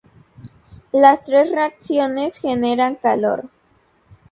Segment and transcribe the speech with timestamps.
[0.93, 3.49] Las tres reacciones generan calor.